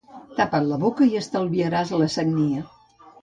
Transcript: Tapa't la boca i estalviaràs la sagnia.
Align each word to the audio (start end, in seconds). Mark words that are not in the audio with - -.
Tapa't 0.37 0.63
la 0.69 0.79
boca 0.83 1.07
i 1.11 1.19
estalviaràs 1.19 1.93
la 2.05 2.09
sagnia. 2.17 2.65